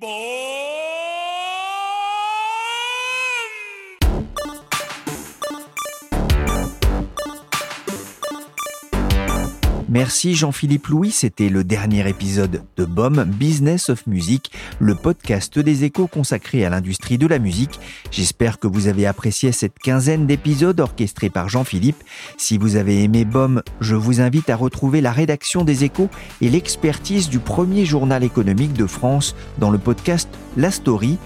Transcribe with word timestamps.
Boy! 0.00 0.67
Merci 9.90 10.34
Jean-Philippe 10.34 10.88
Louis, 10.88 11.10
c'était 11.10 11.48
le 11.48 11.64
dernier 11.64 12.06
épisode 12.06 12.62
de 12.76 12.84
BOM 12.84 13.24
Business 13.24 13.88
of 13.88 14.06
Music, 14.06 14.52
le 14.80 14.94
podcast 14.94 15.58
des 15.58 15.84
échos 15.84 16.06
consacré 16.06 16.62
à 16.66 16.68
l'industrie 16.68 17.16
de 17.16 17.26
la 17.26 17.38
musique. 17.38 17.80
J'espère 18.10 18.58
que 18.58 18.66
vous 18.66 18.86
avez 18.86 19.06
apprécié 19.06 19.50
cette 19.50 19.78
quinzaine 19.78 20.26
d'épisodes 20.26 20.78
orchestrés 20.78 21.30
par 21.30 21.48
Jean-Philippe. 21.48 22.04
Si 22.36 22.58
vous 22.58 22.76
avez 22.76 23.02
aimé 23.02 23.24
BOM, 23.24 23.62
je 23.80 23.94
vous 23.94 24.20
invite 24.20 24.50
à 24.50 24.56
retrouver 24.56 25.00
la 25.00 25.10
rédaction 25.10 25.64
des 25.64 25.84
échos 25.84 26.10
et 26.42 26.50
l'expertise 26.50 27.30
du 27.30 27.38
premier 27.38 27.86
journal 27.86 28.22
économique 28.22 28.74
de 28.74 28.86
France 28.86 29.34
dans 29.56 29.70
le 29.70 29.78
podcast 29.78 30.28
La 30.58 30.70
Story. 30.70 31.16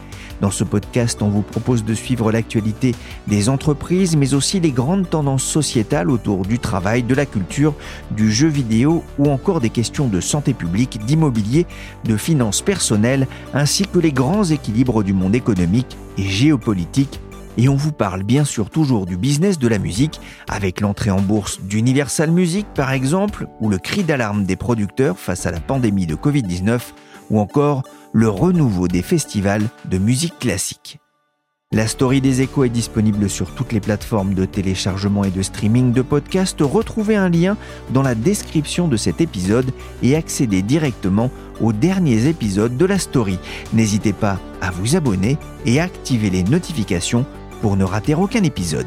Dans 0.42 0.50
ce 0.50 0.64
podcast, 0.64 1.22
on 1.22 1.28
vous 1.28 1.42
propose 1.42 1.84
de 1.84 1.94
suivre 1.94 2.32
l'actualité 2.32 2.96
des 3.28 3.48
entreprises, 3.48 4.16
mais 4.16 4.34
aussi 4.34 4.58
les 4.58 4.72
grandes 4.72 5.08
tendances 5.08 5.44
sociétales 5.44 6.10
autour 6.10 6.44
du 6.44 6.58
travail, 6.58 7.04
de 7.04 7.14
la 7.14 7.26
culture, 7.26 7.74
du 8.10 8.32
jeu 8.32 8.48
vidéo 8.48 9.04
ou 9.20 9.30
encore 9.30 9.60
des 9.60 9.70
questions 9.70 10.08
de 10.08 10.20
santé 10.20 10.52
publique, 10.52 10.98
d'immobilier, 11.06 11.64
de 12.04 12.16
finances 12.16 12.60
personnelles, 12.60 13.28
ainsi 13.54 13.86
que 13.86 14.00
les 14.00 14.10
grands 14.10 14.42
équilibres 14.42 15.04
du 15.04 15.12
monde 15.12 15.36
économique 15.36 15.96
et 16.18 16.24
géopolitique. 16.24 17.20
Et 17.56 17.68
on 17.68 17.76
vous 17.76 17.92
parle 17.92 18.24
bien 18.24 18.44
sûr 18.44 18.68
toujours 18.68 19.06
du 19.06 19.16
business 19.16 19.60
de 19.60 19.68
la 19.68 19.78
musique, 19.78 20.20
avec 20.48 20.80
l'entrée 20.80 21.12
en 21.12 21.20
bourse 21.20 21.60
d'Universal 21.60 22.32
Music 22.32 22.66
par 22.74 22.90
exemple, 22.90 23.46
ou 23.60 23.68
le 23.68 23.78
cri 23.78 24.02
d'alarme 24.02 24.42
des 24.42 24.56
producteurs 24.56 25.20
face 25.20 25.46
à 25.46 25.52
la 25.52 25.60
pandémie 25.60 26.06
de 26.06 26.16
Covid-19, 26.16 26.80
ou 27.30 27.38
encore 27.38 27.82
le 28.12 28.28
renouveau 28.28 28.88
des 28.88 29.02
festivals 29.02 29.68
de 29.86 29.98
musique 29.98 30.38
classique. 30.38 30.98
La 31.74 31.86
story 31.86 32.20
des 32.20 32.42
échos 32.42 32.64
est 32.64 32.68
disponible 32.68 33.30
sur 33.30 33.50
toutes 33.54 33.72
les 33.72 33.80
plateformes 33.80 34.34
de 34.34 34.44
téléchargement 34.44 35.24
et 35.24 35.30
de 35.30 35.40
streaming 35.40 35.94
de 35.94 36.02
podcasts. 36.02 36.60
Retrouvez 36.60 37.16
un 37.16 37.30
lien 37.30 37.56
dans 37.94 38.02
la 38.02 38.14
description 38.14 38.88
de 38.88 38.98
cet 38.98 39.22
épisode 39.22 39.72
et 40.02 40.14
accédez 40.14 40.60
directement 40.60 41.30
aux 41.62 41.72
derniers 41.72 42.26
épisodes 42.26 42.76
de 42.76 42.84
la 42.84 42.98
story. 42.98 43.38
N'hésitez 43.72 44.12
pas 44.12 44.38
à 44.60 44.70
vous 44.70 44.96
abonner 44.96 45.38
et 45.64 45.80
activer 45.80 46.28
les 46.28 46.42
notifications 46.42 47.24
pour 47.62 47.78
ne 47.78 47.84
rater 47.84 48.14
aucun 48.14 48.42
épisode. 48.42 48.86